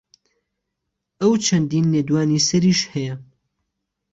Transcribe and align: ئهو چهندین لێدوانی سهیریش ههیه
ئهو 1.19 1.31
چهندین 1.45 1.85
لێدوانی 1.93 2.45
سهیریش 2.47 2.81
ههیه 2.91 3.13